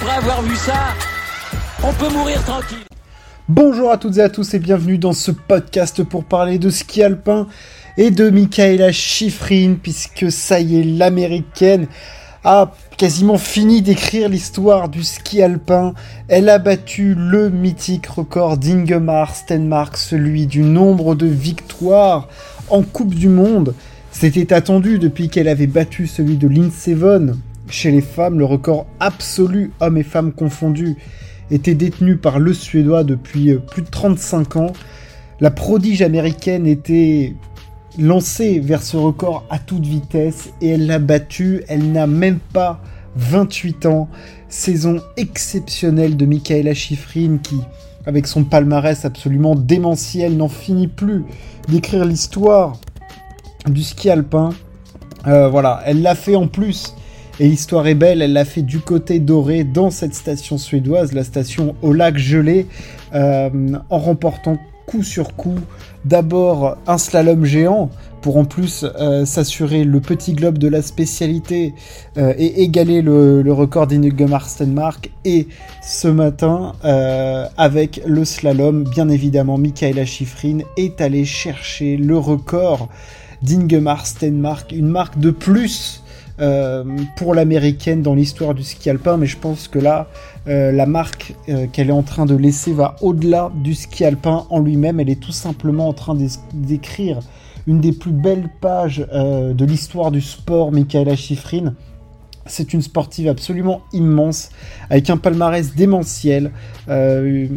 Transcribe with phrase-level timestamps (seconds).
[0.00, 0.94] après avoir vu ça,
[1.82, 2.78] on peut mourir tranquille.
[3.48, 7.02] Bonjour à toutes et à tous et bienvenue dans ce podcast pour parler de ski
[7.02, 7.48] alpin
[7.96, 11.88] et de Michaela Schifrin puisque ça y est, l'américaine
[12.44, 15.94] a quasiment fini d'écrire l'histoire du ski alpin.
[16.28, 22.28] Elle a battu le mythique record d'Ingemar Stenmark, celui du nombre de victoires
[22.68, 23.74] en Coupe du Monde.
[24.12, 27.36] C'était attendu depuis qu'elle avait battu celui de Lindsey Vonn.
[27.70, 30.96] Chez les femmes, le record absolu, hommes et femmes confondus,
[31.50, 34.72] était détenu par le Suédois depuis euh, plus de 35 ans.
[35.40, 37.34] La prodige américaine était
[37.98, 41.62] lancée vers ce record à toute vitesse et elle l'a battu.
[41.68, 42.80] Elle n'a même pas
[43.16, 44.08] 28 ans.
[44.48, 47.60] Saison exceptionnelle de Michaela Schifrin qui,
[48.06, 51.24] avec son palmarès absolument démentiel, n'en finit plus
[51.68, 52.78] d'écrire l'histoire
[53.66, 54.50] du ski alpin.
[55.26, 56.94] Euh, voilà, elle l'a fait en plus.
[57.40, 61.22] Et l'histoire est belle, elle l'a fait du côté doré dans cette station suédoise, la
[61.22, 62.66] station au lac gelé,
[63.14, 63.50] euh,
[63.90, 65.58] en remportant coup sur coup
[66.04, 67.90] d'abord un slalom géant
[68.22, 71.74] pour en plus euh, s'assurer le petit globe de la spécialité
[72.16, 75.46] et égaler le, record d'Ingemar Stenmark et
[75.82, 76.72] ce matin
[77.58, 82.88] avec le slalom bien évidemment Michaela Schifrin est allé chercher le record
[83.42, 86.02] d'Ingemar Stenmark, une marque de plus
[86.40, 86.84] euh,
[87.16, 90.06] pour l'américaine dans l'histoire du ski alpin, mais je pense que là,
[90.46, 94.46] euh, la marque euh, qu'elle est en train de laisser va au-delà du ski alpin
[94.48, 95.00] en lui-même.
[95.00, 96.16] Elle est tout simplement en train
[96.54, 97.18] d'écrire
[97.66, 101.74] une des plus belles pages de l'histoire du sport, Michaela Schifrin.
[102.46, 104.50] C'est une sportive absolument immense,
[104.88, 106.50] avec un palmarès démentiel,
[106.88, 107.50] une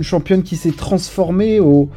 [0.00, 1.90] championne qui s'est transformée au,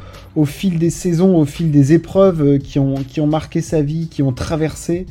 [0.44, 5.06] fil des saisons, au fil des épreuves qui ont marqué sa vie, qui ont traversé.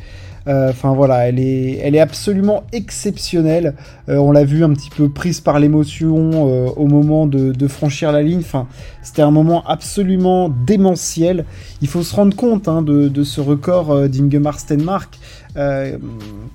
[0.48, 3.76] Euh, enfin voilà, elle est, elle est absolument exceptionnelle.
[4.10, 6.44] Euh, on l'a vu un petit peu prise par l'émotion
[6.78, 8.40] au moment de, franchir la ligne.
[8.40, 8.68] Enfin,
[9.02, 11.46] c'était un moment absolument démentiel.
[11.82, 15.20] Il faut se rendre compte hein, de, ce record d'Ingemar Stenmark.
[15.56, 15.98] Euh,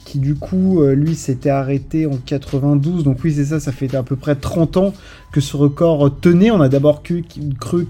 [0.05, 3.05] qui du coup, euh, lui, s'était arrêté en 92.
[3.05, 4.93] Donc oui, c'est ça, ça fait à peu près 30 ans
[5.31, 6.51] que ce record tenait.
[6.51, 7.25] On a d'abord cru,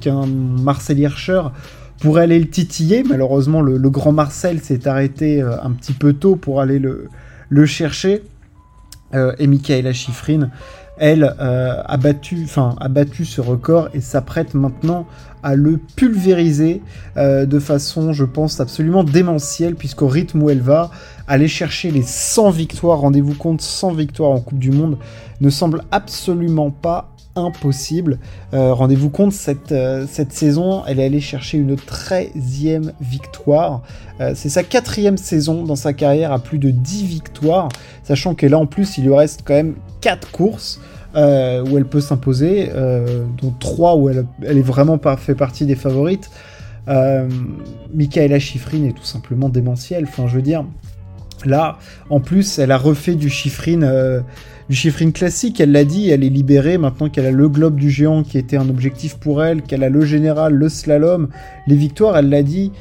[0.00, 1.42] qu'un Marcel Hirscher
[2.00, 3.02] pourrait aller le titiller.
[3.02, 8.22] Malheureusement, le, grand Marcel s'est arrêté euh, un petit peu tôt pour aller le, chercher.
[9.12, 10.50] et Michaela Schifrin
[10.98, 15.06] elle euh, a, battu, ce record et s'apprête maintenant
[15.42, 16.82] à le pulvériser
[17.16, 20.90] euh, de façon, je pense, absolument démentielle, puisqu'au rythme où elle va,
[21.26, 24.98] aller chercher les 100 victoires, rendez-vous compte, 100 victoires en Coupe du Monde,
[25.40, 28.18] ne semble absolument pas impossible.
[28.54, 33.82] Euh, rendez-vous compte, cette, euh, cette saison, elle est allée chercher une 13e victoire.
[34.20, 37.68] Euh, c'est sa quatrième saison dans sa carrière à plus de 10 victoires,
[38.04, 40.80] sachant que là en plus, il lui reste quand même 4 courses.
[41.14, 42.70] où elle peut s'imposer,
[43.42, 46.30] dont 3 où elle, est vraiment pas fait partie des favorites.
[47.92, 50.04] Michaela Schifrin est tout simplement démentielle.
[50.06, 50.64] Enfin, je veux dire,
[51.44, 51.78] là,
[52.10, 54.22] en plus, elle a refait du Schifrin
[54.68, 55.60] du chiffrine classique.
[55.60, 58.56] Elle l'a dit, elle est libérée maintenant qu'elle a le globe du géant qui était
[58.56, 61.28] un objectif pour elle, qu'elle a le général, le slalom,
[61.66, 62.16] les victoires.
[62.18, 62.72] Elle l'a dit,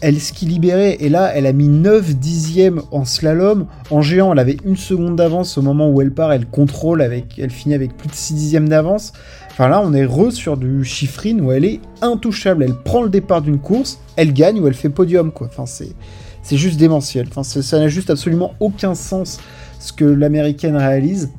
[0.00, 0.96] elle ski libérée.
[1.00, 3.66] Et là, elle a mis 9 dixièmes en slalom.
[3.90, 6.32] En géant, elle avait une seconde d'avance au moment où elle part.
[6.32, 9.12] Elle contrôle, avec, elle finit avec plus de 6 dixièmes d'avance.
[9.50, 12.64] Enfin là, on est re sur du chiffrine où elle est intouchable.
[12.64, 15.46] Elle prend le départ d'une course, elle gagne ou elle fait podium, quoi.
[15.46, 15.94] Enfin, c'est,
[16.46, 17.26] c'est juste démentiel.
[17.28, 19.40] Enfin, ça n'a juste absolument aucun sens
[19.80, 21.30] ce que l'américaine réalise.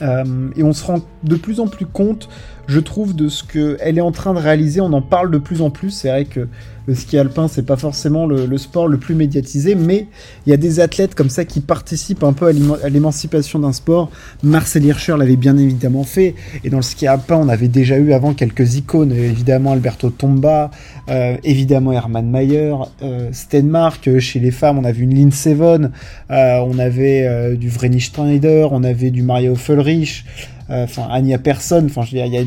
[0.00, 2.30] Euh, et on se rend de plus en plus compte,
[2.66, 4.80] je trouve, de ce qu'elle est en train de réaliser.
[4.80, 5.90] On en parle de plus en plus.
[5.90, 6.48] C'est vrai que
[6.86, 10.06] le ski alpin, c'est pas forcément le, sport le plus médiatisé, mais
[10.46, 14.10] il y a des athlètes comme ça qui participent un peu à l'émancipation d'un sport.
[14.42, 18.12] Marcel Hirscher l'avait bien évidemment fait, et dans le ski alpin, on avait déjà eu
[18.12, 20.70] avant quelques icônes, évidemment Alberto Tomba,
[21.08, 25.90] euh, évidemment Hermann Mayer, euh, Stenmark, euh, chez les femmes, on avait une Lindsey Vonn,
[26.30, 30.24] on avait du Vreni Schneider, on avait du Mario Fulrich,
[30.68, 32.42] enfin Anya Persson, enfin il y, a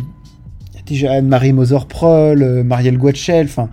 [0.85, 3.69] déjà Anne-Marie Moser-Proll, Marielle Guachel, enfin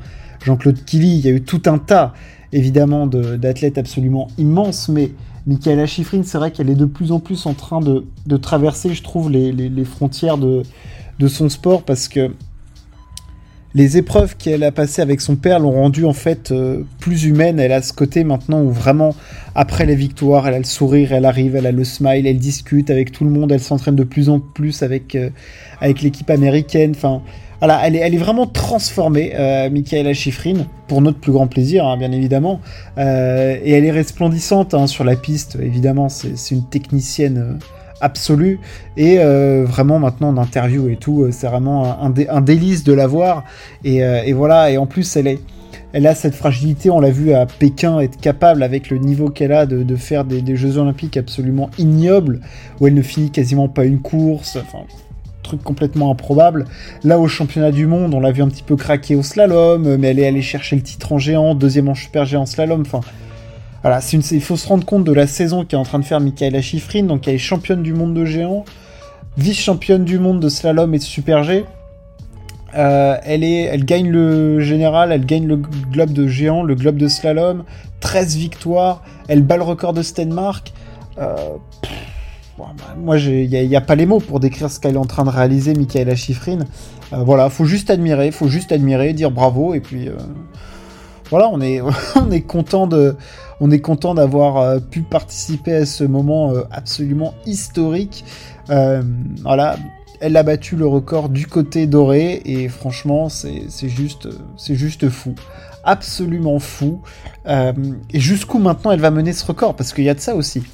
[0.47, 2.15] Jean-Claude Killy, il y a eu tout un tas,
[2.53, 5.11] évidemment, d'athlètes absolument immenses, mais
[5.45, 9.03] Michaela Schifrin, c'est vrai qu'elle est de plus en plus en train de, traverser, je
[9.03, 10.63] trouve, les, frontières de,
[11.27, 12.31] son sport, parce que
[13.75, 17.61] les épreuves qu'elle a passées avec son père l'ont rendue en fait euh, plus humaine.
[17.61, 19.15] Elle a ce côté maintenant où vraiment,
[19.55, 22.89] après les victoires, elle a le sourire, elle arrive, elle a le smile, elle discute
[22.89, 25.29] avec tout le monde, elle s'entraîne de plus en plus avec, euh,
[25.83, 26.93] avec l'équipe américaine.
[26.97, 27.21] Enfin,
[27.61, 32.13] voilà, elle est, vraiment transformée, euh, Michaela Schifrin, pour notre plus grand plaisir, hein, bien
[32.13, 32.61] évidemment.
[32.99, 37.59] Euh, et elle est resplendissante hein, sur la piste, évidemment, c'est une technicienne euh,
[38.03, 38.61] absolue.
[38.99, 39.17] Et
[39.65, 43.45] vraiment, maintenant, en interview et tout, c'est vraiment un, délice de la voir.
[43.85, 48.21] Et, voilà, et en plus, elle, a cette fragilité, on l'a vu à Pékin, être
[48.21, 52.41] capable, avec le niveau qu'elle a, de, de faire des, des, Jeux Olympiques absolument ignobles,
[52.81, 54.59] où elle ne finit quasiment pas une course.
[54.61, 54.85] Enfin,
[55.47, 56.67] truc complètement improbable.
[57.05, 60.09] Là, au championnat du monde, on l'a vu un petit peu craquer au slalom, mais
[60.09, 62.83] elle est allée chercher le titre en géant, deuxième en super géant slalom.
[62.83, 63.01] Enfin,
[63.83, 64.23] voilà, une...
[64.31, 67.05] il faut se rendre compte de la saison qu'est en train de faire Michaela Schifrin.
[67.05, 68.65] Donc, elle est championne du monde de géant,
[69.39, 71.65] vice-championne du monde de slalom et de super G.
[72.75, 76.97] Euh, elle, est, elle gagne le général, elle gagne le globe de géant, le globe
[76.97, 77.65] de slalom,
[78.01, 80.73] 13 victoires, elle bat le record de Stenmark.
[81.19, 81.35] Euh,
[82.59, 85.25] bah, moi, il n'y a, pas les mots pour décrire ce qu'elle est en train
[85.25, 86.61] de réaliser, Michaela Schifrin.
[87.13, 90.17] Euh, voilà, faut juste admirer, faut juste admirer, dire bravo, et puis euh,
[91.31, 91.81] voilà, on est,
[92.17, 93.17] on est content de,
[93.61, 98.25] on est content d'avoir euh, pu participer à ce moment absolument historique.
[98.69, 99.77] voilà,
[100.21, 105.35] elle a battu le record du côté doré, et franchement, c'est juste, c'est juste fou
[105.89, 107.01] absolument fou.
[107.47, 109.77] et jusqu'où maintenant elle va mener ce record?
[109.77, 110.65] Parce qu'il y a de ça aussi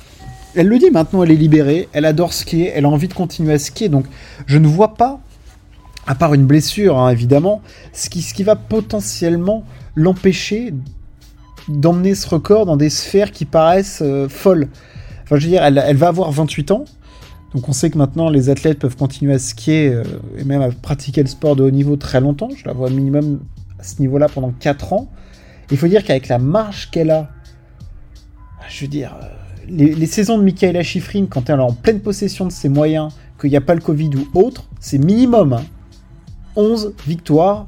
[0.55, 3.55] elle le dit maintenant, elle est libérée, elle adore skier, elle a envie de continuer
[3.55, 4.07] à skier, donc
[4.47, 5.21] je ne vois pas,
[6.07, 7.63] à part une blessure hein, évidemment,
[7.93, 9.65] ce qui, va potentiellement
[9.95, 10.75] l'empêcher
[11.69, 14.69] d'emmener ce record dans des sphères qui paraissent euh, folles.
[15.23, 16.85] Enfin, je veux dire, elle, elle, va avoir 28 ans,
[17.55, 20.05] donc on sait que maintenant les athlètes peuvent continuer à skier euh,
[20.39, 22.49] et même à pratiquer le sport de haut niveau très longtemps.
[22.57, 23.41] Je la vois minimum
[23.79, 25.09] à ce niveau-là pendant 4 ans.
[25.71, 27.31] Il faut dire qu'avec la marge qu'elle a,
[28.69, 29.27] je veux dire, euh,
[29.69, 33.51] les, saisons de Michaela Schifrin, quand elle est en pleine possession de ses moyens, qu'il
[33.51, 35.61] n'y a pas le Covid ou autre, c'est minimum
[36.57, 37.03] 11 hein.
[37.07, 37.67] victoires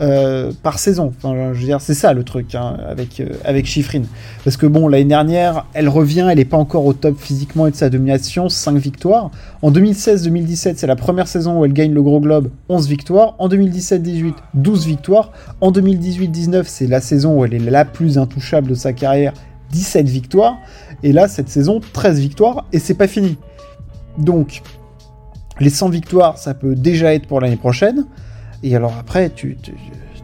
[0.00, 1.12] euh, par saison.
[1.16, 4.02] Enfin, je veux c'est ça le truc hein, avec, euh, avec Schifrin.
[4.44, 7.72] Parce que bon, l'année dernière, elle revient, elle n'est pas encore au top physiquement et
[7.72, 9.32] de sa domination, 5 victoires.
[9.60, 13.34] En 2016-2017, c'est la première saison où elle gagne le gros globe, 11 victoires.
[13.40, 15.32] En 2017-18, 12 victoires.
[15.60, 19.32] En 2018-19, c'est la saison où elle est la plus intouchable de sa carrière,
[19.72, 20.58] 17 victoires.
[21.02, 23.38] Et là, cette saison, 13 victoires, et c'est pas fini.
[24.18, 24.62] Donc,
[25.60, 28.06] les 100 victoires, ça peut déjà être pour l'année prochaine.
[28.62, 29.56] Et alors après, tu,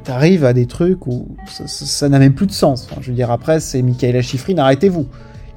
[0.06, 2.88] arrives à des trucs où ça n'a même plus de sens.
[3.00, 5.06] je veux dire, après, c'est Michaela Schifrin, arrêtez-vous.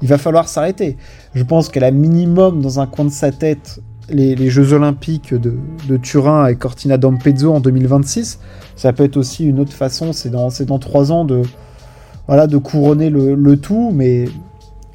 [0.00, 0.96] Il va falloir s'arrêter.
[1.34, 5.96] Je pense qu'elle a minimum dans un coin de sa tête les, Jeux Olympiques de,
[5.98, 8.38] Turin et Cortina d'Ampezzo en 2026.
[8.76, 11.42] Ça peut être aussi une autre façon, c'est dans, dans 3 ans de,
[12.26, 14.26] voilà, de couronner le, le tout, mais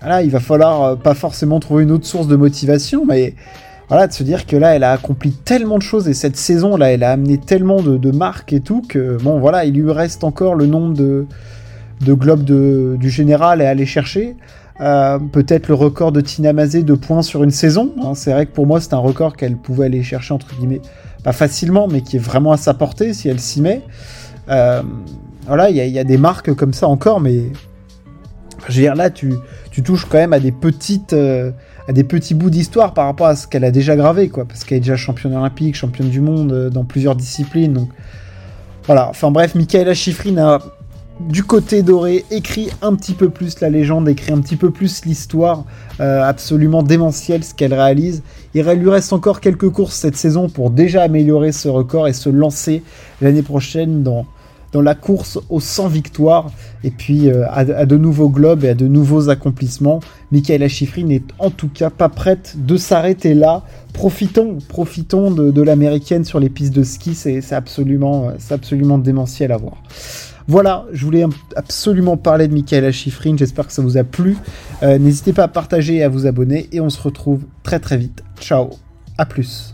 [0.04, 3.36] voilà, il va falloir euh, pas forcément trouver une autre source de motivation, mais
[3.88, 6.76] voilà, de se dire que là, elle a accompli tellement de choses et cette saison
[6.76, 10.26] là, elle a amené tellement de, marques et tout que bon, voilà, il lui reste
[10.26, 11.26] encore le nombre de,
[12.02, 14.36] de globes de, du général à aller chercher.
[14.82, 17.94] Euh, peut-être le record de Tina Mazé de points sur une saison.
[18.04, 18.14] Hein.
[18.16, 20.82] C'est vrai que pour moi, c'est un record qu'elle pouvait aller chercher, entre guillemets,
[21.24, 23.84] pas facilement, mais qui est vraiment à sa portée si elle s'y met.
[24.50, 24.82] Euh,
[25.48, 27.44] voilà, il y, y, a des marques comme ça encore, mais
[28.68, 29.34] je veux dire, là, tu,
[29.74, 31.52] tu touches quand même à des petites, euh,
[31.88, 34.46] à des petits bouts d'histoire par rapport à ce qu'elle a déjà gravé, quoi.
[34.46, 37.74] Parce qu'elle est déjà championne olympique, championne du monde euh, dans plusieurs disciplines.
[37.74, 37.90] Donc,
[38.86, 39.10] voilà.
[39.10, 40.60] Enfin bref, Michaela Schifrin a,
[41.20, 45.06] du côté doré, écrit un petit peu plus la légende, écrit un petit peu plus
[45.06, 45.64] l'histoire,
[46.00, 48.22] euh, absolument démentielle ce qu'elle réalise.
[48.54, 52.30] Il lui reste encore quelques courses cette saison pour déjà améliorer ce record et se
[52.30, 52.84] lancer
[53.22, 54.28] l'année prochaine dans
[54.74, 56.52] dans la course aux 100 victoires
[56.84, 60.02] et puis euh, à, de nouveaux globes et à de nouveaux accomplissements.
[60.32, 63.64] Michaela Schifrin n'est en tout cas pas prête de s'arrêter là.
[63.94, 69.84] Profitons, profitons de, l'américaine sur les pistes de ski, c'est absolument, absolument démentiel à voir.
[70.48, 71.26] Voilà, je voulais
[71.56, 74.36] absolument parler de Michaela Schifrin, j'espère que ça vous a plu.
[74.82, 77.98] Euh, n'hésitez pas à partager et à vous abonner et on se retrouve très très
[77.98, 78.24] vite.
[78.42, 78.72] Ciao,
[79.18, 79.74] à plus.